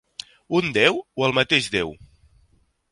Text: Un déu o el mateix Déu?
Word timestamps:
Un 0.59 0.71
déu 0.79 0.97
o 1.21 1.29
el 1.29 1.37
mateix 1.39 1.71
Déu? 1.77 1.95